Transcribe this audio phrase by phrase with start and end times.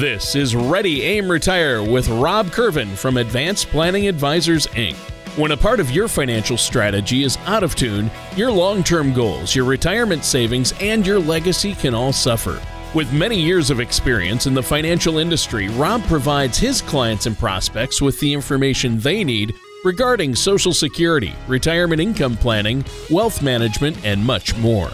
[0.00, 4.96] This is Ready Aim Retire with Rob Curvin from Advanced Planning Advisors Inc.
[5.38, 9.54] When a part of your financial strategy is out of tune, your long term goals,
[9.54, 12.60] your retirement savings, and your legacy can all suffer.
[12.92, 18.02] With many years of experience in the financial industry, Rob provides his clients and prospects
[18.02, 19.54] with the information they need
[19.84, 24.90] regarding Social Security, retirement income planning, wealth management, and much more.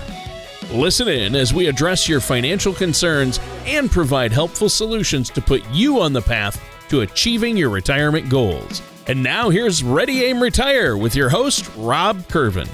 [0.72, 6.00] Listen in as we address your financial concerns and provide helpful solutions to put you
[6.00, 8.82] on the path to achieving your retirement goals.
[9.06, 12.68] And now here's Ready Aim Retire with your host, Rob Curvin.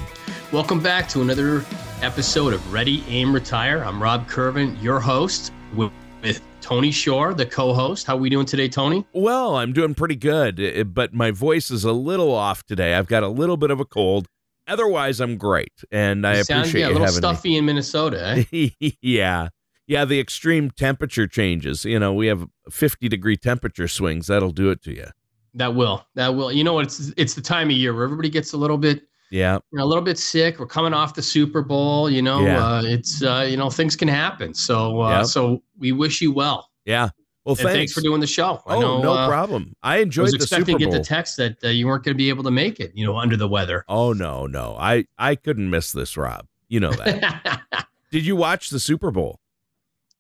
[0.53, 1.65] Welcome back to another
[2.03, 3.83] episode of Ready Aim Retire.
[3.85, 8.07] I'm Rob Curvin, your host, with, with Tony Shore, the co-host.
[8.07, 9.05] How are we doing today, Tony?
[9.13, 12.95] Well, I'm doing pretty good, eh, but my voice is a little off today.
[12.95, 14.27] I've got a little bit of a cold.
[14.69, 18.45] Otherwise, I'm great, and I sound, appreciate yeah, a you little having stuffy in Minnesota.
[18.53, 18.71] Eh?
[19.01, 19.49] yeah,
[19.87, 20.05] yeah.
[20.05, 21.85] The extreme temperature changes.
[21.85, 24.27] You know, we have 50 degree temperature swings.
[24.27, 25.07] That'll do it to you.
[25.55, 26.53] that will, that will.
[26.53, 26.79] You know?
[26.81, 29.85] It's it's the time of year where everybody gets a little bit, Yeah, you know,
[29.85, 30.59] a little bit sick.
[30.59, 32.11] We're coming off the Super Bowl.
[32.11, 32.65] You know, Yeah.
[32.67, 34.53] uh, it's uh, you know things can happen.
[34.55, 35.27] So uh, Yep.
[35.27, 36.69] so we wish you well.
[36.85, 37.09] yeah.
[37.45, 37.93] Well, And thanks.
[37.93, 38.61] for doing the show.
[38.67, 39.73] I Oh, know, no uh, problem.
[39.85, 40.23] I enjoyed.
[40.23, 42.29] I was the expecting to get the text that uh, you weren't going to be
[42.29, 42.91] able to make it.
[42.97, 43.85] You know, under the weather.
[43.89, 44.77] oh no, no.
[44.79, 46.49] I I couldn't miss this, Rob.
[46.69, 47.63] You know that.
[48.11, 49.39] Did you watch the Super Bowl?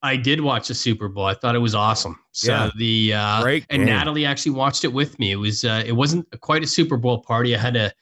[0.02, 1.24] I did watch the Super Bowl.
[1.24, 2.18] I thought it was awesome.
[2.32, 2.70] So Yeah.
[2.76, 3.86] the uh, Great and game.
[3.86, 5.32] Natalie actually watched it with me.
[5.32, 7.54] It was uh, it wasn't quite a Super Bowl party.
[7.56, 7.92] I had a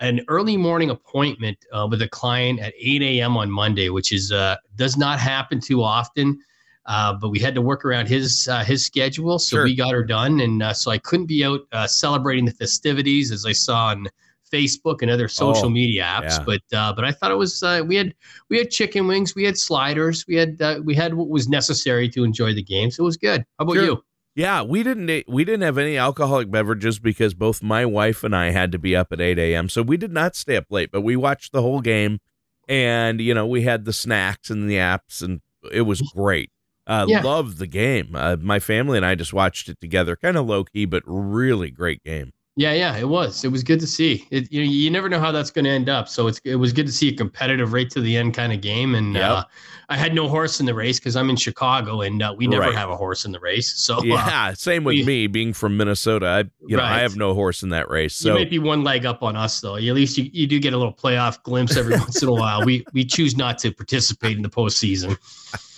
[0.00, 3.36] an early morning appointment uh, with a client at 8 a.m.
[3.36, 6.38] on Monday, which is uh, does not happen too often.
[6.84, 9.64] Uh, but we had to work around his uh, his schedule, so Sure.
[9.64, 13.32] we got her done, and uh, so I couldn't be out uh, celebrating the festivities
[13.32, 14.06] as I saw on
[14.52, 16.38] Facebook and other social Oh, media apps.
[16.38, 16.44] yeah.
[16.44, 18.14] But uh, but I thought it was uh, we had
[18.48, 22.08] we had chicken wings, we had sliders, we had uh, we had what was necessary
[22.10, 23.44] to enjoy the game, so it was good.
[23.58, 23.84] How about Sure.
[23.84, 24.04] you?
[24.34, 28.50] Yeah, we didn't we didn't have any alcoholic beverages because both my wife and I
[28.50, 29.68] had to be up at 8 a.m.
[29.70, 32.20] So we did not stay up late, but we watched the whole game
[32.68, 35.40] and you know, we had the snacks and the apps and
[35.72, 36.50] it was great.
[36.86, 37.22] Uh Yeah.
[37.22, 38.10] loved the game.
[38.14, 41.70] Uh, my family and I just watched it together, kind of low key, but really
[41.70, 42.32] great game.
[42.58, 43.44] Yeah, yeah, it was.
[43.44, 44.26] It was good to see.
[44.30, 46.08] It you know, you never know how that's going to end up.
[46.08, 48.62] So it's it was good to see a competitive right to the end kind of
[48.62, 48.94] game.
[48.94, 49.30] And Yep.
[49.30, 49.44] uh,
[49.90, 52.62] I had no horse in the race because I'm in Chicago and uh, we never
[52.62, 52.74] Right.
[52.74, 53.74] have a horse in the race.
[53.74, 56.26] So uh, Yeah, same with we- me being from Minnesota.
[56.26, 58.14] I you know, I have no horse in that race.
[58.14, 59.76] So you might be one leg up on us though.
[59.76, 62.64] At least you, you do get a little playoff glimpse every once in a while.
[62.64, 65.18] We we choose not to participate in the postseason.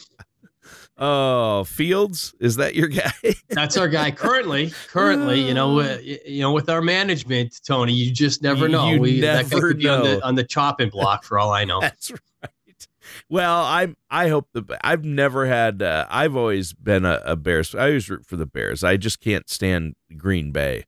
[1.01, 3.13] Oh, Fields, is that your guy?
[3.51, 4.73] That's our guy currently.
[4.89, 8.99] Currently, you know, uh, you know, with our management, Tony, you just never You know.
[8.99, 10.17] we that guy never could be on know.
[10.17, 11.81] the on the chopping block for all I know.
[11.83, 12.89] That's right.
[13.31, 17.75] Well, I I hope the I've never had uh, I've always been a, a Bears.
[17.75, 18.83] I always root for the Bears.
[18.83, 20.85] I just can't stand Green Bay.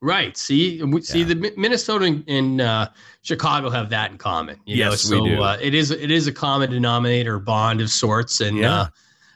[0.00, 0.36] Right.
[0.36, 2.88] See, we- see, the Minnesota and, and uh,
[3.22, 4.60] Chicago have that in common.
[4.66, 4.90] You know?
[4.90, 5.42] Yes, we so do.
[5.42, 8.74] Uh, it is it is a common denominator bond of sorts, and Yeah.
[8.82, 8.86] uh,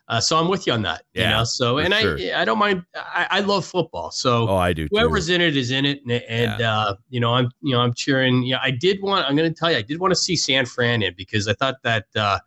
[0.08, 1.02] uh, so I'm with you on that.
[1.14, 2.18] You Yeah, know, so and sure.
[2.18, 2.82] I I don't mind.
[2.96, 4.84] I, I love football, so Oh, I do.
[4.88, 4.96] Too.
[4.96, 7.94] whoever's in it is in it, and, and uh, you know I'm you know I'm
[7.94, 8.42] cheering.
[8.42, 9.26] Yeah, I did want.
[9.28, 11.52] I'm going to tell you, I did want to see San Fran in because I
[11.54, 12.38] thought that uh,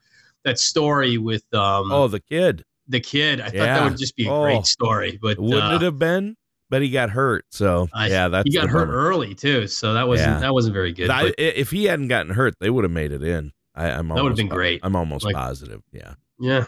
[0.44, 2.64] that story with um, Oh, the kid.
[2.90, 4.44] the kid, I thought that would just be a Oh.
[4.44, 6.36] great story, but Wouldn't uh, it have been?
[6.70, 7.46] But he got hurt.
[7.52, 8.94] So I- yeah, that's he got hurt bummer.
[8.98, 10.40] early too, so that wasn't Yeah.
[10.40, 11.10] that wasn't very good.
[11.10, 13.52] I- if he hadn't gotten hurt, they would have made it in.
[13.76, 14.80] I, I'm That would've almost been great.
[14.84, 15.82] I'm almost Like- positive.
[15.94, 16.16] Yeah.
[16.40, 16.66] Yeah.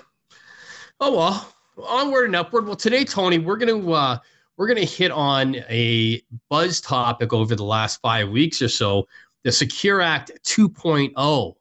[1.00, 1.54] Oh well,
[1.88, 2.66] onward and upward.
[2.66, 4.18] Well, today, Tony, we're gonna uh,
[4.56, 9.08] we're gonna hit on a buzz topic over the last five weeks or so,
[9.44, 11.56] the Secure Act 2.0.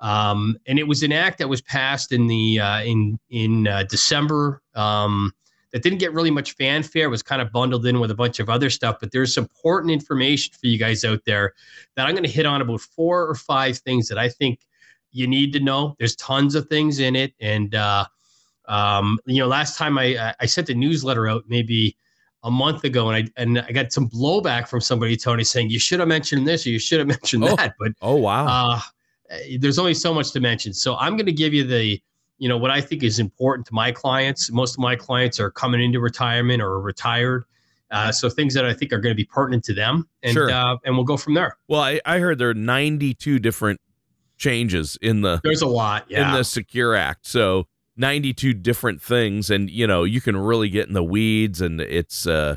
[0.00, 3.82] Um, and it was an act that was passed in the uh, in in uh,
[3.84, 4.62] December.
[4.74, 5.32] Um,
[5.72, 7.06] that didn't get really much fanfare.
[7.06, 8.98] It was kind of bundled in with a bunch of other stuff.
[9.00, 11.52] But there's important information for you guys out there
[11.94, 14.60] that I'm going to hit on about four or five things that I think
[15.10, 15.94] you need to know.
[15.98, 18.06] There's tons of things in it, and uh,
[18.68, 21.96] um, you know, last time I I sent a newsletter out maybe
[22.44, 25.78] a month ago, and I and I got some blowback from somebody, Tony, saying you
[25.80, 27.56] should have mentioned this or you should have mentioned Oh.
[27.56, 27.74] that.
[27.80, 28.46] But Oh wow.
[28.46, 28.80] uh,
[29.58, 32.00] there's only so much to mention, so I'm going to give you the
[32.38, 34.50] you know what I think is important to my clients.
[34.52, 37.44] Most of my clients are coming into retirement or retired.
[37.90, 40.50] Uh, so things that I think are going to be pertinent to them, and Sure.
[40.50, 41.56] uh, and we'll go from there.
[41.68, 43.80] well, I, I heard there are 92 different
[44.36, 46.28] changes in the There's a lot, yeah.
[46.28, 47.26] in the Secure Act.
[47.26, 47.66] So
[47.98, 52.26] 92 different things and you know, you can really get in the weeds and it's
[52.26, 52.56] uh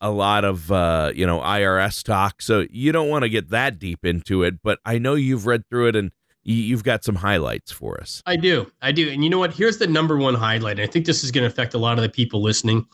[0.00, 2.42] a lot of uh, you know, IRS talk.
[2.42, 5.66] So you don't want to get that deep into it, but I know you've read
[5.68, 6.12] through it and
[6.42, 8.22] you've got some highlights for us.
[8.26, 8.70] I do.
[8.82, 9.10] I do.
[9.10, 9.52] And you know what?
[9.52, 10.78] Here's the number one highlight.
[10.78, 12.86] And I think this is going to affect a lot of the people listening.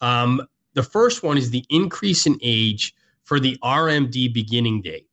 [0.00, 0.42] Um,
[0.74, 5.06] the first one is the increase in age for the RMD beginning date.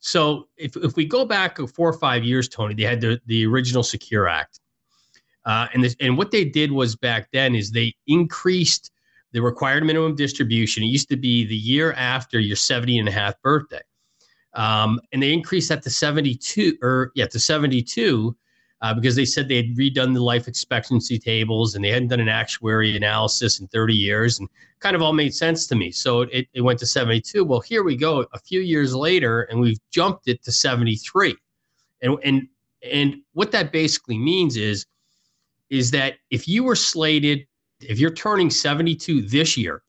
[0.00, 3.46] So if, if we go back four or five years, Tony, they had the, the
[3.46, 4.60] original Secure Act.
[5.44, 8.90] Uh, and, this, and what they did was back then is they increased
[9.32, 10.82] the required minimum distribution.
[10.82, 13.82] It used to be the year after your 70 and a half birthday.
[14.54, 18.36] Um, and they increased that to 72 or yeah, to 72
[18.80, 22.20] uh, because they said they had redone the life expectancy tables and they hadn't done
[22.20, 24.48] an actuary analysis in 30 years and
[24.78, 25.90] kind of all made sense to me.
[25.90, 27.44] So it, it went to 72.
[27.44, 31.34] Well, here we go a few years later and we've jumped it to 73.
[32.02, 32.48] And, and,
[32.92, 34.86] and what that basically means is,
[35.74, 37.46] is that if you were slated,
[37.80, 39.82] if you're turning 72 this year,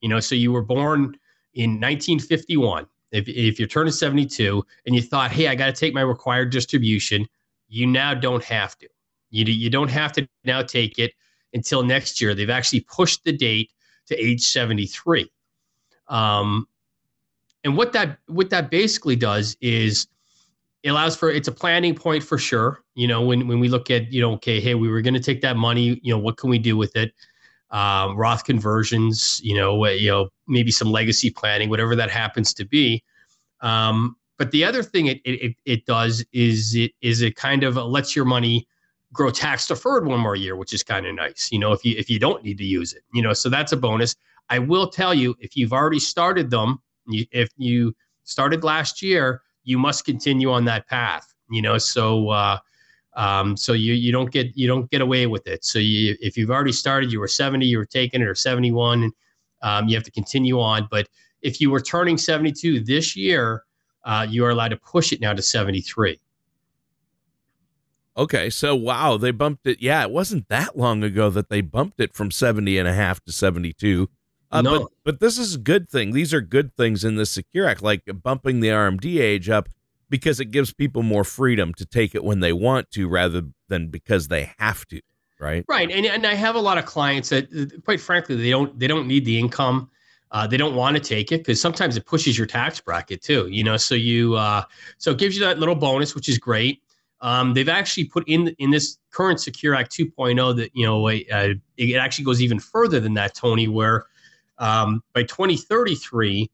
[0.00, 1.16] you know, so you were born
[1.54, 5.94] in 1951 if, if you're turning 72 and you thought, hey, I got to take
[5.94, 7.26] my required distribution,
[7.68, 8.88] you now don't have to.
[9.30, 11.12] You, you don't have to now take it
[11.54, 12.34] until next year.
[12.34, 13.72] They've actually pushed the date
[14.06, 15.30] to age 73.
[16.08, 16.66] Um,
[17.64, 20.06] and what that what that basically does is
[20.82, 22.82] it allows for it's a planning point for sure.
[22.94, 25.20] You know, when when we look at you know, okay, hey, we were going to
[25.20, 26.00] take that money.
[26.02, 27.12] You know, what can we do with it?
[27.70, 32.64] um, Roth conversions, you know, you know, maybe some legacy planning, whatever that happens to
[32.64, 33.02] be.
[33.60, 37.76] Um, but the other thing it, it, it does is it is it kind of
[37.76, 38.66] lets your money
[39.12, 41.48] grow tax deferred one more year, which is kind of nice.
[41.50, 43.72] You know, if you if you don't need to use it, you know, so that's
[43.72, 44.14] a bonus.
[44.48, 47.94] I will tell you, if you've already started them, if you
[48.24, 51.34] started last year, you must continue on that path.
[51.50, 52.58] You know, so uh,
[53.14, 55.64] um, so you you don't get you don't get away with it.
[55.64, 59.12] So you if you've already started, you were 70, you were taking it, or 71,
[59.62, 60.88] um, you have to continue on.
[60.90, 61.08] But
[61.42, 63.64] if you were turning 72 this year,
[64.04, 66.18] uh, you are allowed to push it now to 73.
[68.16, 69.80] Okay, so wow, they bumped it.
[69.80, 73.22] Yeah, it wasn't that long ago that they bumped it from 70 and a half
[73.24, 74.08] to 72.
[74.50, 74.78] Uh, no.
[74.78, 76.12] but, but this is a good thing.
[76.12, 79.68] These are good things in the Secure Act, like bumping the RMD age up
[80.10, 83.88] because it gives people more freedom to take it when they want to rather than
[83.88, 85.00] because they have to
[85.40, 88.78] right right and, and i have a lot of clients that quite frankly they don't
[88.78, 89.90] they don't need the income
[90.30, 93.48] uh, they don't want to take it because sometimes it pushes your tax bracket too
[93.48, 94.62] you know so you uh,
[94.98, 96.82] so it gives you that little bonus which is great
[97.20, 101.54] um, they've actually put in in this current secure act 2.0 that you know uh,
[101.76, 104.06] it actually goes even further than that tony where
[104.58, 106.50] um, by 2033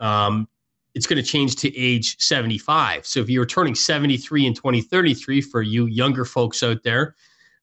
[0.00, 0.48] um,
[0.94, 3.06] it's going to change to age 75.
[3.06, 7.16] So if you're turning 73 in 2033 for you younger folks out there,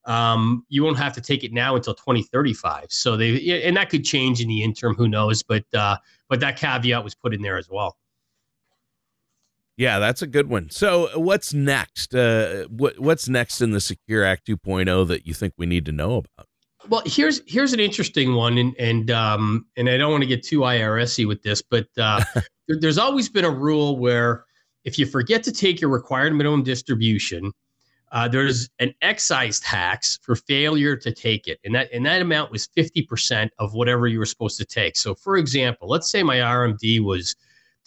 [0.04, 2.86] um, you won't have to take it now until 2035.
[2.90, 4.94] So they and that could change in the interim.
[4.96, 5.42] Who knows?
[5.42, 5.96] But uh,
[6.28, 7.96] but that caveat was put in there as well.
[9.76, 10.68] Yeah, that's a good one.
[10.70, 12.14] So what's next?
[12.14, 15.92] Uh, what what's next in the Secure Act 2.0 that you think we need to
[15.92, 16.48] know about?
[16.88, 20.42] Well, here's here's an interesting one, and and um, and I don't want to get
[20.42, 22.24] too IRSy with this, but uh,
[22.68, 24.44] there's always been a rule where
[24.84, 27.52] if you forget to take your required minimum distribution,
[28.10, 32.50] uh, there's an excise tax for failure to take it, and that and that amount
[32.50, 34.96] was 50% of whatever you were supposed to take.
[34.96, 37.36] So, for example, let's say my RMD was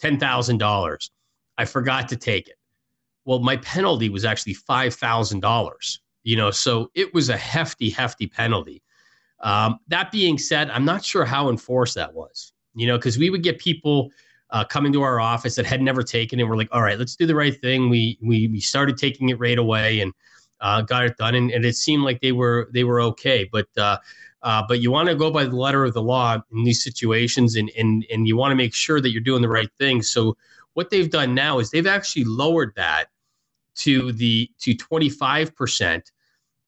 [0.00, 1.10] ten thousand dollars,
[1.58, 2.56] I forgot to take it.
[3.26, 6.00] Well, my penalty was actually five thousand dollars.
[6.24, 8.82] You know, so it was a hefty, hefty penalty.
[9.40, 12.52] Um, that being said, I'm not sure how enforced that was.
[12.74, 14.10] You know, because we would get people
[14.50, 16.44] uh, coming to our office that had never taken it.
[16.44, 17.88] We're like, all right, let's do the right thing.
[17.88, 20.12] We we we started taking it right away and
[20.60, 23.48] uh, got it done, and, and it seemed like they were they were okay.
[23.50, 23.98] But uh,
[24.42, 27.56] uh, but you want to go by the letter of the law in these situations,
[27.56, 30.02] and and and you want to make sure that you're doing the right thing.
[30.02, 30.36] So
[30.74, 33.06] what they've done now is they've actually lowered that
[33.76, 36.12] to the to 25 percent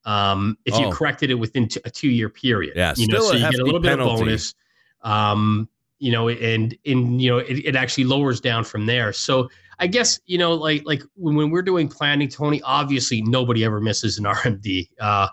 [0.05, 0.81] um, if oh.
[0.81, 2.75] you corrected it within t- a two year period.
[2.76, 4.07] Yeah, you know, so you get a little penalty.
[4.07, 4.55] bit of bonus.
[5.02, 9.12] Um, you know, and in you know, it, it actually lowers down from there.
[9.12, 13.64] So I guess you know, like like when, when we're doing planning, Tony, obviously nobody
[13.64, 14.88] ever misses an RMD.
[15.00, 15.28] Uh,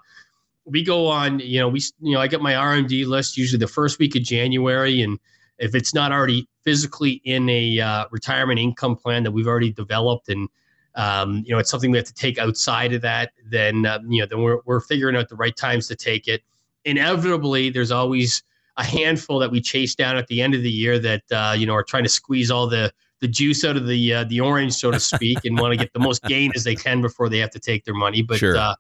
[0.66, 3.68] we go on, you know, we you know, I get my RMD list usually the
[3.68, 5.20] first week of January, and
[5.60, 10.30] if it's not already physically in a uh, retirement income plan that we've already developed
[10.30, 10.50] and
[10.96, 14.22] um, you know, it's something we have to take outside of that, then uh, you
[14.22, 16.42] know, then we're we're figuring out the right times to take it.
[16.86, 18.44] Inevitably, there's always
[18.78, 21.66] a handful that we chase down at the end of the year that uh, you
[21.66, 24.74] know are trying to squeeze all the the juice out of the uh, the orange,
[24.74, 27.40] so to speak, and want to get the most gain as they can before they
[27.40, 28.22] have to take their money.
[28.22, 28.58] But sure.
[28.58, 28.76] uh,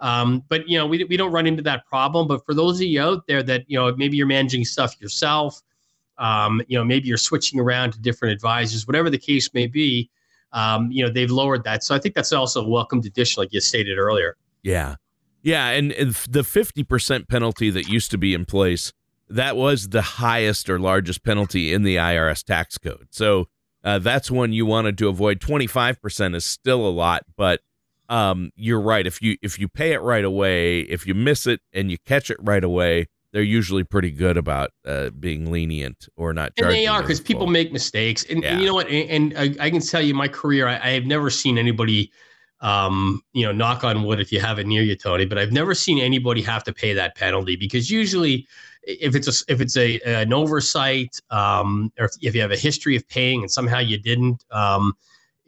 [0.00, 2.28] um, but you know we we don't run into that problem.
[2.28, 5.60] But for those of you out there that you know maybe you're managing stuff yourself,
[6.18, 10.10] um, you know maybe you're switching around to different advisors, whatever the case may be.
[10.52, 11.84] Um, you know, they've lowered that.
[11.84, 14.36] So I think that's also a welcomed addition, like you stated earlier.
[14.62, 14.96] Yeah.
[15.42, 15.68] Yeah.
[15.68, 18.92] And the 50% penalty that used to be in place,
[19.28, 23.08] that was the highest or largest penalty in the IRS tax code.
[23.10, 23.48] So
[23.84, 25.40] uh, that's one you wanted to avoid.
[25.40, 27.60] 25% is still a lot, but
[28.08, 29.06] um, you're right.
[29.06, 32.30] If you if you pay it right away, if you miss it and you catch
[32.30, 36.52] it right away, they're usually pretty good about uh, being lenient or not.
[36.56, 38.52] And they are because people make mistakes, and, yeah.
[38.52, 38.88] and, you know what?
[38.88, 42.10] And, and I, I, can tell you, my career, I, I have never seen anybody,
[42.60, 45.26] um, you know, knock on wood if you have it near you, Tony.
[45.26, 48.46] But I've never seen anybody have to pay that penalty because usually,
[48.82, 52.56] if it's a if it's a an oversight, um, or if, if you have a
[52.56, 54.94] history of paying and somehow you didn't, um,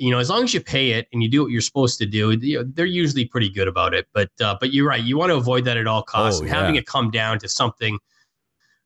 [0.01, 2.07] you know, as long as you pay it and you do what you're supposed to
[2.07, 4.07] do, you know, they're usually pretty good about it.
[4.15, 6.41] But uh, but you're right, you want to avoid that at all costs.
[6.41, 7.99] Oh, and having it come down to something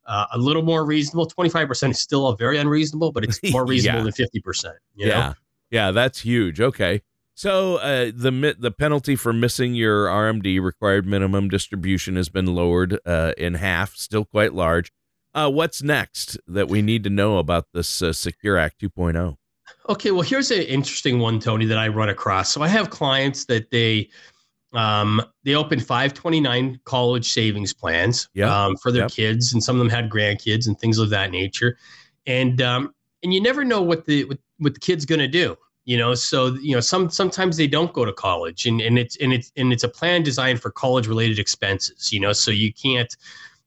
[0.07, 4.05] uh, a little more reasonable, 25% is still a very unreasonable, but it's more reasonable
[4.07, 4.27] yeah.
[4.33, 4.73] than 50%.
[4.97, 5.35] yeah, know?
[5.71, 6.61] yeah, that's huge.
[6.61, 7.03] Okay.
[7.37, 12.99] So uh, the the penalty for missing your RMD required minimum distribution has been lowered
[13.07, 14.93] uh, in half, still quite large.
[15.33, 19.37] Uh, what's next that we need to know about this uh, Secure Act 2.0?
[19.89, 22.51] Okay, well, here's an interesting one, Tony, that I run across.
[22.51, 24.09] So I have clients that they
[24.75, 28.51] um, they open 529 college savings plans yep.
[28.51, 29.11] um, for their yep.
[29.13, 31.79] kids, and some of them had grandkids and things of that nature.
[32.27, 35.57] And um, and you never know what the what, what the kid's going to do.
[35.85, 39.17] You know, so you know some sometimes they don't go to college, and and it's
[39.19, 42.13] and it's and it's a plan designed for college related expenses.
[42.13, 43.15] You know, so you can't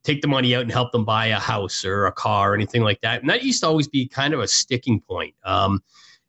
[0.03, 2.81] take the money out and help them buy a house or a car or anything
[2.83, 3.21] like that.
[3.21, 5.35] And that used to always be kind of a sticking point.
[5.43, 5.83] Um,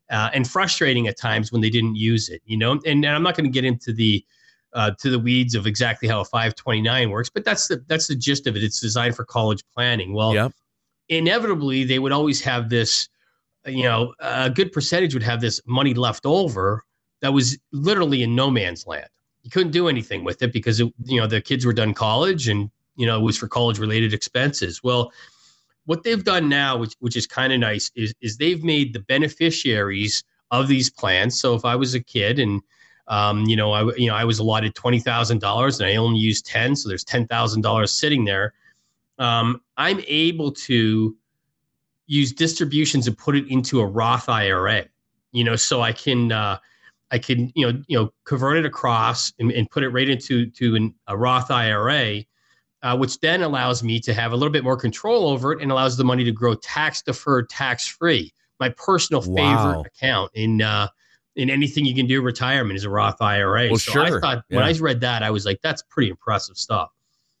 [0.09, 2.71] uh, and frustrating at times when they didn't use it, you know.
[2.71, 4.25] And, and I'm not going to get into the
[4.73, 8.15] uh, to the weeds of exactly how a 529 works, but that's the that's the
[8.15, 8.63] gist of it.
[8.63, 10.13] It's designed for college planning.
[10.13, 10.51] Well, yep.
[11.09, 13.09] inevitably they would always have this,
[13.65, 16.83] you know, a good percentage would have this money left over
[17.21, 19.09] that was literally in no man's land.
[19.43, 22.47] You couldn't do anything with it because it, you know the kids were done college
[22.47, 24.83] and you know it was for college related expenses.
[24.83, 25.13] Well,
[25.85, 28.99] what they've done now, which which is kind of nice, is is they've made the
[28.99, 31.39] beneficiaries of these plans.
[31.39, 32.61] So if I was a kid and
[33.07, 36.19] um, you know, I you know I was allotted twenty thousand dollars and I only
[36.19, 38.53] used ten, so there's ten thousand dollars sitting there.
[39.17, 41.15] Um, I'm able to
[42.05, 44.85] use distributions and put it into a Roth IRA.
[45.31, 46.57] You know, so I can uh,
[47.11, 50.49] I can you know you know convert it across and, and put it right into
[50.51, 52.25] to an, a Roth IRA
[52.81, 55.71] uh, which then allows me to have a little bit more control over it and
[55.71, 58.33] allows the money to grow tax deferred, tax free.
[58.59, 59.83] My personal favorite wow.
[59.85, 60.87] account in uh,
[61.35, 63.69] in anything you can do retirement is a Roth IRA.
[63.69, 64.17] Well, so sure.
[64.17, 64.57] I thought yeah.
[64.57, 66.89] when I read that, I was like, that's pretty impressive stuff.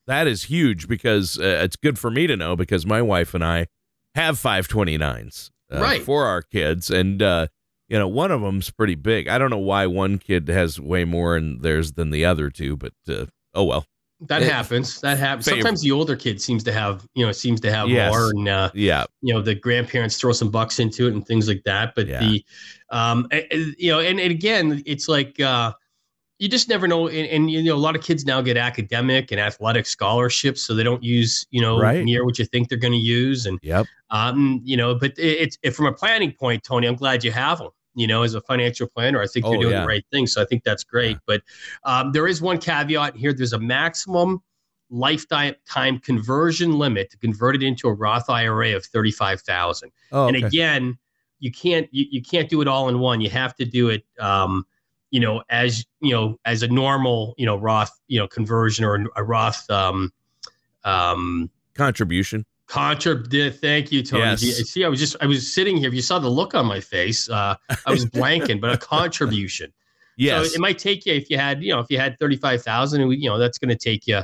[0.07, 3.43] That is huge because uh, it's good for me to know because my wife and
[3.43, 3.67] I
[4.15, 6.01] have 529s uh, right.
[6.01, 6.89] for our kids.
[6.89, 7.47] And, uh,
[7.87, 9.27] you know, one of them's pretty big.
[9.27, 12.77] I don't know why one kid has way more in theirs than the other two,
[12.77, 13.85] but uh, oh well.
[14.27, 14.99] That it, happens.
[14.99, 15.45] That happens.
[15.45, 18.11] Sometimes the older kid seems to have, you know, seems to have yes.
[18.11, 21.47] more, and uh, yeah, you know, the grandparents throw some bucks into it and things
[21.47, 21.95] like that.
[21.95, 22.19] But yeah.
[22.19, 22.45] the,
[22.89, 23.29] um,
[23.77, 25.71] you know, and, and again, it's like uh,
[26.37, 27.07] you just never know.
[27.07, 30.73] And, and, you know, a lot of kids now get academic and athletic scholarships, so
[30.75, 32.03] they don't use, you know, right.
[32.03, 33.45] near what you think they're going to use.
[33.45, 36.87] And yep, um, you know, but it's it, from a planning point, Tony.
[36.87, 39.21] I'm glad you have them you know, as a financial planner.
[39.21, 39.81] I think you're oh, doing yeah.
[39.81, 40.27] the right thing.
[40.27, 41.11] So I think that's great.
[41.11, 41.19] Yeah.
[41.25, 41.41] But
[41.83, 43.33] um, there is one caveat here.
[43.33, 44.41] There's a maximum
[44.89, 49.91] lifetime time conversion limit to convert it into a Roth IRA of 35,000.
[50.11, 50.35] Oh, okay.
[50.35, 50.97] And again,
[51.39, 53.21] you can't you, you can't do it all in one.
[53.21, 54.65] You have to do it um,
[55.11, 59.07] you know, as you know, as a normal, you know, Roth, you know, conversion or
[59.15, 60.13] a Roth um
[60.83, 62.45] um contribution.
[62.69, 64.23] Contra, thank you, Tony.
[64.23, 64.41] Yes.
[64.41, 65.87] See, I was just, I was sitting here.
[65.87, 69.73] If you saw the look on my face, uh, I was blanking, but a contribution.
[70.17, 70.49] Yes.
[70.49, 73.27] So it might take you, if you had, you know, if you had 35,000, you
[73.27, 74.21] know, that's going to take you,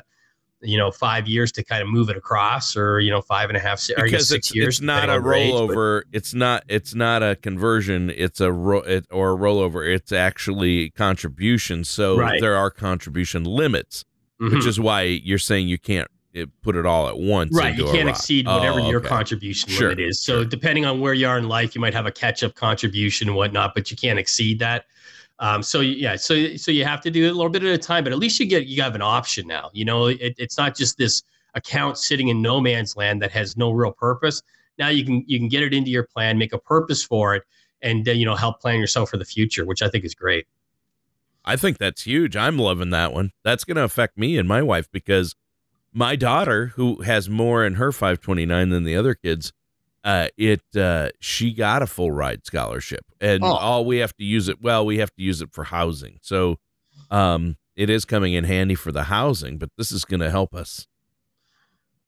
[0.61, 3.57] you know, five years to kind of move it across or, you know, five and
[3.57, 4.75] a half, or because six it's, years.
[4.75, 6.01] It's not a rollover.
[6.01, 8.11] Age, it's not, it's not a conversion.
[8.11, 9.91] It's a, ro- it, or a rollover.
[9.91, 11.83] It's actually contribution.
[11.83, 12.39] So right.
[12.39, 14.05] there are contribution limits,
[14.39, 14.53] mm-hmm.
[14.53, 17.55] which is why you're saying you can't it, put it all at once.
[17.55, 17.75] Right.
[17.75, 19.89] You can't exceed whatever oh, your contribution sure.
[19.89, 20.19] limit is.
[20.19, 20.45] So sure.
[20.45, 23.37] depending on where you are in life, you might have a catch up contribution and
[23.37, 24.85] whatnot, but you can't exceed that.
[25.39, 27.77] Um, so yeah, so so you have to do it a little bit at a
[27.77, 29.69] time, but at least you get you have an option now.
[29.73, 31.23] You know, it, it's not just this
[31.55, 34.41] account sitting in no man's land that has no real purpose.
[34.77, 37.43] Now you can you can get it into your plan, make a purpose for it,
[37.81, 40.47] and uh, you know help plan yourself for the future, which I think is great.
[41.43, 42.35] I think that's huge.
[42.35, 43.31] I'm loving that one.
[43.43, 45.35] That's going to affect me and my wife because
[45.95, 49.51] my daughter, who has more in her 529 than the other kids,
[50.03, 53.47] uh, it uh, she got a full ride scholarship, and Oh.
[53.47, 54.61] all we have to use it.
[54.61, 56.57] Well, we have to use it for housing, so
[57.09, 59.57] um, it is coming in handy for the housing.
[59.57, 60.85] But this is going to help us.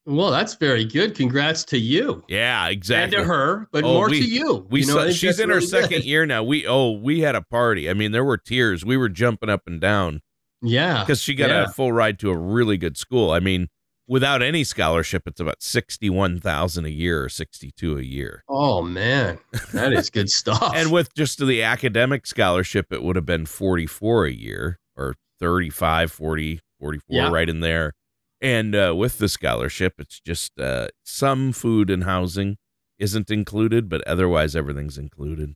[0.06, 1.16] Well, that's very good.
[1.16, 3.18] Congrats to you Yeah, exactly.
[3.18, 4.66] and to her, but Oh, more we- to you.
[4.70, 5.70] We You know, saw, she's in her really good.
[5.84, 6.44] second year now.
[6.44, 7.90] We oh we had a party.
[7.90, 8.86] I mean, there were tears.
[8.86, 10.22] We were jumping up and down
[10.62, 11.64] Yeah, because she got yeah.
[11.66, 13.32] a full ride to a really good school.
[13.32, 13.68] I mean,
[14.08, 18.44] without any scholarship, it's about sixty one thousand a year or sixty two a year.
[18.50, 19.40] Oh man,
[19.74, 20.74] that is good stuff.
[20.76, 26.12] And with just the academic scholarship, it would have been 44 a year or 35,
[26.12, 27.30] 40, 44, Yeah.
[27.30, 27.94] right in there.
[28.42, 32.58] And uh, with the scholarship, it's just uh, some food and housing
[33.00, 35.54] isn't included, but otherwise everything's included.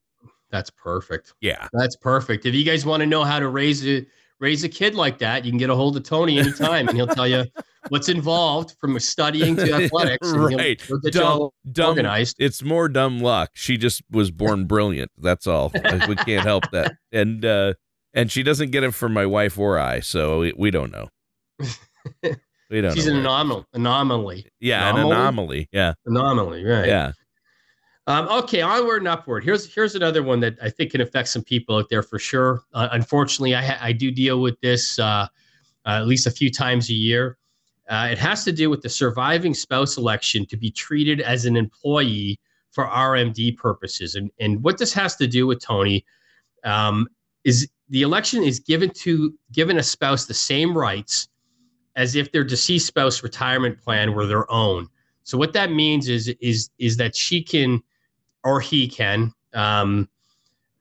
[0.51, 1.34] that's perfect.
[1.41, 1.67] Yeah.
[1.74, 2.46] That's perfect.
[2.46, 4.05] If you guys want to know how to raise a
[4.39, 7.08] raise a kid like that, you can get a hold of Tony anytime, and he'll
[7.08, 7.46] tell you
[7.90, 10.30] what's involved from studying to athletics.
[10.32, 10.80] Right.
[10.82, 12.36] he'll get you Dumb, dumb, organized.
[12.40, 13.52] it's more dumb luck.
[13.54, 15.12] She just was born brilliant.
[15.18, 15.72] That's all.
[16.08, 16.96] We can't help that.
[17.14, 17.74] And uh,
[18.14, 21.10] and she doesn't get it from my wife or I, so we, we don't know.
[22.70, 22.94] We don't.
[22.94, 23.66] She's know an anomaly.
[23.74, 24.46] Anomaly.
[24.62, 25.16] Yeah, an anomaly?
[25.16, 25.70] anomaly.
[25.74, 26.64] Yeah, Anomaly.
[26.64, 26.88] Right.
[26.88, 27.12] yeah.
[28.08, 29.44] Um, okay, onward and upward.
[29.44, 32.64] Here's here's another one that I think can affect some people out there for sure.
[32.74, 35.28] Uh, unfortunately, I ha- I do deal with this uh, uh,
[35.86, 37.38] at least a few times a year.
[37.90, 41.56] Uh, it has to do with the surviving spouse election to be treated as an
[41.56, 42.40] employee
[42.72, 46.06] for RMD purposes, and and what this has to do with Tony
[46.64, 47.08] um,
[47.44, 51.28] is the election is given to given a spouse the same rights
[51.96, 54.88] as if their deceased spouse retirement plan were their own.
[55.24, 57.84] So what that means is is is that she can
[58.44, 60.10] or he can um,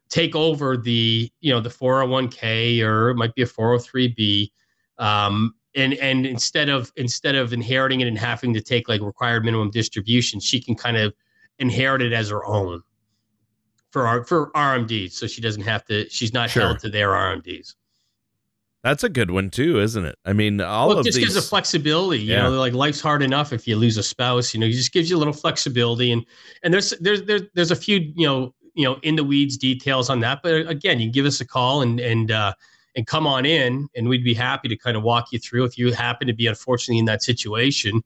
[0.09, 4.51] take over the you know the 401k or it might be a 403b
[4.99, 9.45] um, and and instead of instead of inheriting it and having to take like required
[9.45, 11.13] minimum distribution she can kind of
[11.59, 12.83] inherit it as her own
[13.91, 16.63] for our for RMDs so she doesn't have to she's not Sure.
[16.63, 17.75] held to their RMDs
[18.83, 20.17] That's a good one too, isn't it?
[20.25, 21.27] I mean, all well, it of just these.
[21.27, 22.21] gives a flexibility.
[22.23, 22.43] You Yeah.
[22.45, 24.55] know, like life's hard enough if you lose a spouse.
[24.55, 26.25] You know, it just gives you a little flexibility, and
[26.63, 30.09] and there's there's there's there's a few you know you know in the weeds details
[30.09, 30.41] on that.
[30.43, 32.55] But again, you give us a call and and uh,
[32.97, 35.79] and come on in, and we'd be happy to kind of walk you through if
[35.79, 38.03] you happen to be unfortunately in that situation.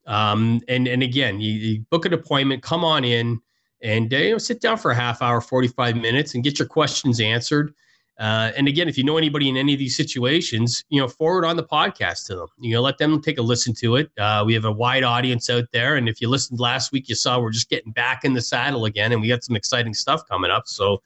[0.07, 3.41] Um, and, and again, you, you book an appointment, come on in
[3.83, 6.69] and uh, you know, sit down for a half hour, 45 minutes and get your
[6.69, 7.73] questions answered.
[8.17, 11.43] Uh, and again, if you know anybody in any of these situations, you know, forward
[11.43, 12.47] on the podcast to them.
[12.57, 14.09] You know, let them take a listen to it.
[14.17, 17.15] Uh, we have a wide audience out there, and if you listened last week, you
[17.15, 20.25] saw we're just getting back in the saddle again, and we got some exciting stuff
[20.29, 20.65] coming up.
[20.67, 21.01] So,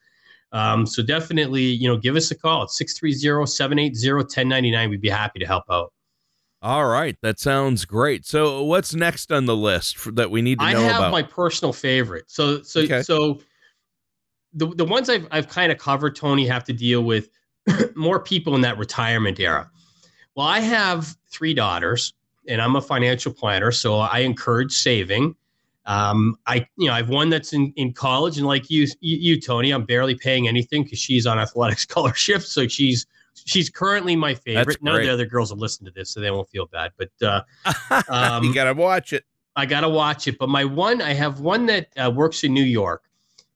[0.56, 4.90] um, so definitely, you know, give us a call at 630-780-1099.
[4.90, 5.92] We'd be happy to help out.
[6.62, 8.26] All right, that sounds great.
[8.26, 11.02] So, what's next on the list for, that we need to I know about?
[11.02, 12.24] I have my personal favorite.
[12.28, 13.04] So so Okay.
[13.04, 13.42] so
[14.54, 17.28] the the ones I've I've kind of covered, Tony, have to deal with
[17.96, 19.70] more people in that retirement era.
[20.36, 22.14] Well, I have three daughters,
[22.48, 25.36] and I'm a financial planner, so I encourage saving.
[25.86, 29.40] Um, I you know I have one that's in, in college, and like you you,
[29.40, 33.06] Tony, I'm barely paying anything because she's on athletic scholarship, so she's
[33.46, 34.82] she's currently my favorite.
[34.82, 36.92] None of the other girls will listen to this, so they won't feel bad.
[36.98, 39.26] But uh, um, you gotta watch it.
[39.56, 40.38] I gotta watch it.
[40.40, 43.04] But my one, I have one that uh, works in New York,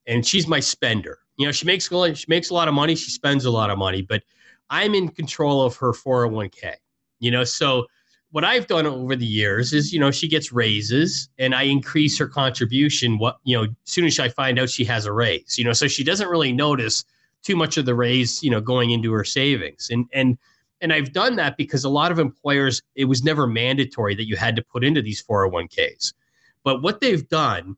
[0.06, 1.20] and she's my spender.
[1.38, 2.96] You know, she makes a she makes a lot of money.
[2.96, 4.24] She spends a lot of money, but
[4.70, 6.76] I'm in control of her 401k.
[7.20, 7.88] You know, so
[8.32, 12.18] what I've done over the years is, you know, she gets raises, and I increase
[12.20, 13.18] her contribution.
[13.18, 15.74] What you know, as soon as I find out she has a raise, you know,
[15.74, 17.06] so she doesn't really notice
[17.42, 20.38] too much of the raise, you know, going into her savings, and and
[20.82, 24.38] and I've done that because a lot of employers, it was never mandatory that you
[24.38, 26.14] had to put into these 401ks.
[26.64, 27.76] But what they've done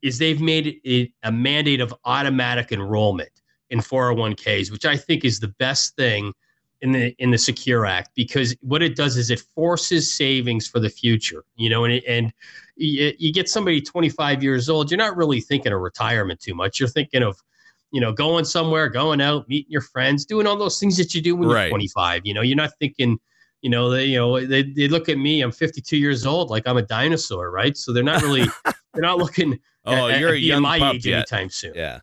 [0.00, 3.30] is they've made it a mandate of automatic enrollment
[3.70, 6.32] in 401ks, which I think is the best thing
[6.82, 10.80] in the in the Secure Act because what it does is it forces savings for
[10.80, 11.44] the future.
[11.56, 12.32] You know, and and
[12.76, 16.78] you, you get somebody 25 years old, you're not really thinking of retirement too much.
[16.80, 17.36] You're thinking of
[17.94, 21.20] you know, going somewhere, going out, meeting your friends, doing all those things that you
[21.20, 21.64] do when Right.
[21.64, 22.22] you're 25.
[22.24, 23.18] You know, you're not thinking,
[23.60, 25.42] you know, they you know they, they look at me.
[25.42, 27.76] I'm 52 years old, like I'm a dinosaur, right?
[27.76, 29.58] So they're not really they're not looking.
[29.84, 31.16] Oh, at, you're at a young my pup age yet.
[31.30, 31.72] anytime soon.
[31.74, 32.00] Yeah.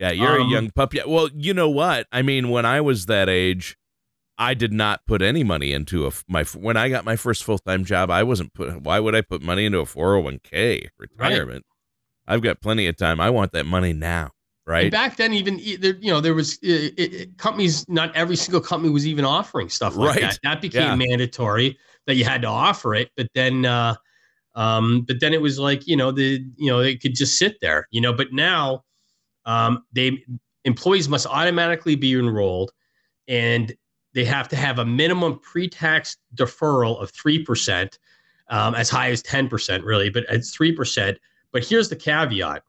[0.00, 0.94] Yeah, you're Um, a young pup.
[0.94, 1.02] Yeah.
[1.06, 2.06] Well, you know what?
[2.10, 3.76] I mean, when I was that age,
[4.38, 7.58] I did not put any money into a my when I got my first full
[7.58, 8.10] time job.
[8.10, 8.80] I wasn't put.
[8.80, 11.66] Why would I put money into a four hundred one k retirement?
[12.26, 13.20] I've got plenty of time.
[13.20, 14.30] I want that money now, And
[14.66, 14.90] right?
[14.92, 17.86] back then, even there, you know, there was it, it, companies.
[17.88, 20.20] Not every single company was even offering stuff like Right.
[20.22, 20.38] that.
[20.42, 20.96] That became Yeah.
[20.96, 23.10] mandatory that you had to offer it.
[23.16, 23.96] But then, uh,
[24.54, 27.58] um, but then it was like you know the you know it could just sit
[27.60, 28.14] there, you know.
[28.14, 28.84] But now,
[29.46, 30.24] um, they
[30.64, 32.72] employees must automatically be enrolled,
[33.28, 33.74] and
[34.12, 37.98] they have to have a minimum pre-tax deferral of three percent,
[38.48, 41.18] um, as high as ten percent, really, but it's three percent.
[41.52, 42.62] But here's the caveat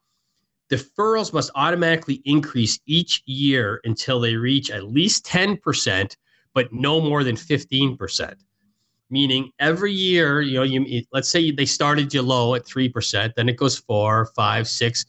[0.71, 6.15] deferrals must automatically increase each year until they reach at least 10%,
[6.53, 8.35] but no more than 15%.
[9.09, 13.49] Meaning every year, you know, you let's say they started you low at 3%, then
[13.49, 15.05] it goes four, five, six.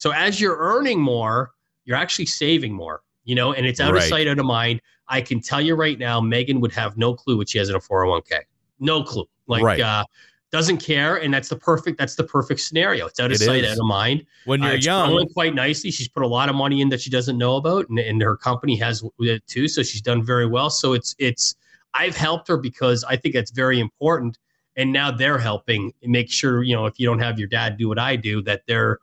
[0.00, 1.52] So as you're earning more,
[1.84, 4.80] you're actually saving more, you know, and it's out of sight, out of mind.
[5.08, 7.76] I can tell you right now, Megan would have no clue what she has in
[7.76, 8.40] a 401k.
[8.78, 9.28] No clue.
[9.46, 9.80] Like, Right.
[9.80, 10.04] uh,
[10.52, 11.98] doesn't care, and that's the perfect.
[11.98, 13.06] That's the perfect scenario.
[13.06, 13.72] It's out of It sight, is.
[13.72, 14.24] out of mind.
[14.46, 15.90] When Uh, you're it's young, quite nicely.
[15.90, 18.36] She's put a lot of money in that she doesn't know about, and, and her
[18.36, 19.68] company has it too.
[19.68, 20.68] So she's done very well.
[20.70, 21.54] So it's it's
[21.94, 24.38] I've helped her because I think that's very important.
[24.76, 27.88] And now they're helping make sure you know if you don't have your dad do
[27.88, 28.98] what I do, that they're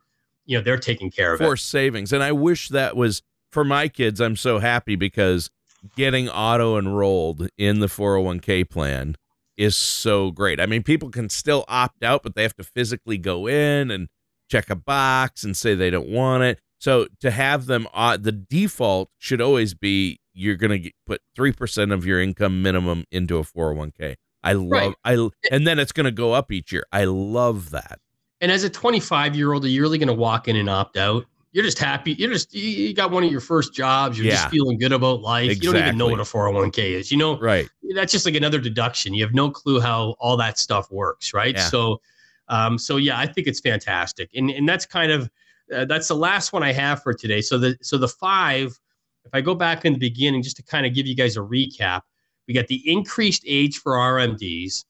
[0.48, 1.44] you know they're taking care of it.
[1.44, 4.20] forced savings, and I wish that was for my kids.
[4.20, 5.50] I'm so happy because
[5.96, 9.14] getting auto enrolled in the 401k plan
[9.56, 10.58] is so great.
[10.58, 14.08] I mean, people can still opt out, but they have to physically go in and
[14.50, 16.60] check a box and say they don't want it.
[16.78, 21.52] So to have them, uh, the default should always be you're going to put three
[21.52, 24.16] percent of your income minimum into a 401k.
[24.42, 24.94] I love, Right.
[25.04, 26.84] I, and then it's going to go up each year.
[26.92, 27.98] I love that.
[28.40, 30.96] And as a 25 year old, are you really going to walk in and opt
[30.96, 31.24] out?
[31.52, 32.12] You're just happy.
[32.12, 34.16] You're just you- got one of your first jobs.
[34.18, 34.34] You're Yeah.
[34.34, 35.50] just feeling good about life.
[35.50, 37.10] You don't even know what a 401k is.
[37.10, 37.68] You know, Right.
[37.94, 39.14] that's just like another deduction.
[39.14, 41.56] You have no clue how all that stuff works, right?
[41.56, 41.64] Yeah.
[41.68, 42.00] So,
[42.48, 45.30] um, so yeah, I think it's fantastic, and and that's kind of
[45.74, 47.40] uh, that's the last one I have for today.
[47.42, 48.78] So the so the five,
[49.24, 51.40] if I go back in the beginning, just to kind of give you guys a
[51.40, 52.02] recap,
[52.46, 54.84] we got the increased age for RMDs.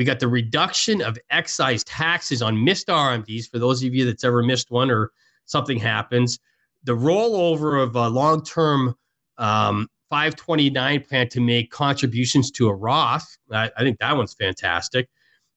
[0.00, 4.24] We got the reduction of excise taxes on missed RMDs for those of you that's
[4.24, 5.10] ever missed one or
[5.44, 6.38] something happens.
[6.84, 8.94] The rollover of a long-term
[9.36, 13.36] um, 529 plan to make contributions to a Roth.
[13.52, 15.10] I, I think that one's fantastic.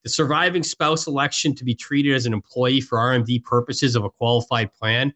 [0.03, 4.09] The surviving spouse election to be treated as an employee for RMD purposes of a
[4.09, 5.13] qualified plan.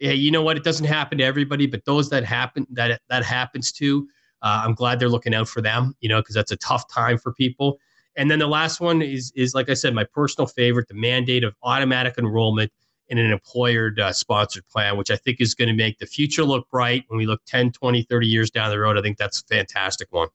[0.00, 0.58] Yeah, you know what?
[0.58, 4.06] It doesn't happen to everybody, but those that happen that that happens to,
[4.42, 5.94] uh, I'm glad they're looking out for them.
[6.00, 7.78] You know, because that's a tough time for people.
[8.16, 11.44] And then the last one is is like I said, my personal favorite, the mandate
[11.44, 12.72] of automatic enrollment
[13.08, 16.42] in an employer uh, sponsored plan, which I think is going to make the future
[16.44, 18.98] look bright when we look 10, 20, 30 years down the road.
[18.98, 20.28] I think that's a fantastic one.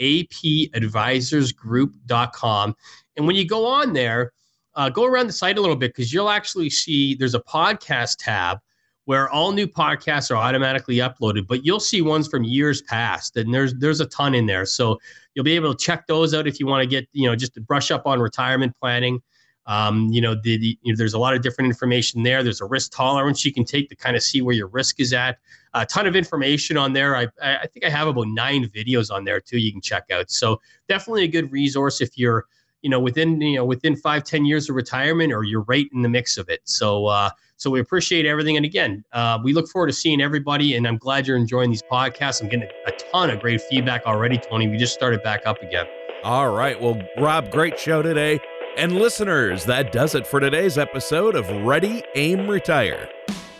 [0.00, 2.76] www.apadvisorsgroup.com.
[3.16, 4.32] And when you go on there,
[4.74, 8.16] uh, go around the site a little bit because you'll actually see there's a podcast
[8.18, 8.58] tab
[9.04, 13.52] where all new podcasts are automatically uploaded, but you'll see ones from years past, and
[13.52, 14.64] there's there's a ton in there.
[14.64, 14.98] So
[15.34, 17.54] you'll be able to check those out if you want to get you know just
[17.54, 19.20] to brush up on retirement planning.
[19.66, 22.42] Um, you know, the, the you know, there's a lot of different information there.
[22.42, 25.12] There's a risk tolerance you can take to kind of see where your risk is
[25.12, 25.38] at.
[25.72, 27.16] A ton of information on there.
[27.16, 29.58] I I think I have about nine videos on there too.
[29.58, 30.30] You can check out.
[30.30, 32.46] So definitely a good resource if you're
[32.82, 36.02] you know within you know within five ten years of retirement or you're right in
[36.02, 36.60] the mix of it.
[36.64, 38.56] So uh, so we appreciate everything.
[38.56, 40.76] And again, uh, we look forward to seeing everybody.
[40.76, 42.42] And I'm glad you're enjoying these podcasts.
[42.42, 44.68] I'm getting a, a ton of great feedback already, Tony.
[44.68, 45.86] We just started back up again.
[46.24, 46.80] All right.
[46.80, 48.40] Well, Rob, great show today.
[48.76, 53.08] And listeners, that does it for today's episode of Ready, Aim, Retire.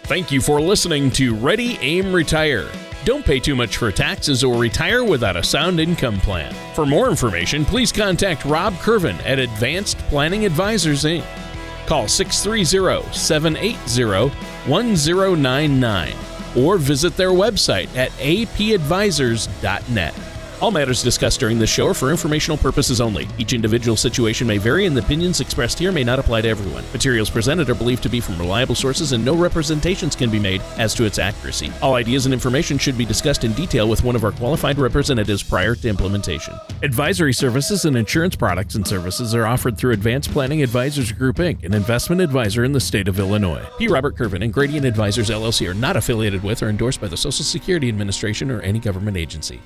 [0.05, 2.68] Thank you for listening to Ready, Aim, Retire.
[3.05, 6.53] Don't pay too much for taxes or retire without a sound income plan.
[6.74, 11.24] For more information, please contact Rob Curvin at Advanced Planning Advisors Inc.
[11.87, 14.35] Call 630 780
[14.68, 16.12] 1099
[16.57, 20.14] or visit their website at apadvisors.net.
[20.64, 23.29] All matters discussed during this show are for informational purposes only.
[23.37, 26.83] Each individual situation may vary, and the opinions expressed here may not apply to everyone.
[26.90, 30.62] Materials presented are believed to be from reliable sources, and no representations can be made
[30.79, 31.70] as to its accuracy.
[31.83, 35.42] All ideas and information should be discussed in detail with one of our qualified representatives
[35.42, 36.55] prior to implementation.
[36.83, 41.62] Advisory services and insurance products and services are offered through Advanced Planning Advisors Group Inc.,
[41.62, 43.66] an investment advisor in the state of Illinois.
[43.77, 43.87] P.
[43.87, 47.44] Robert Curvin and Gradient Advisors LLC are not affiliated with or endorsed by the Social
[47.44, 49.61] Security Administration or any government agency.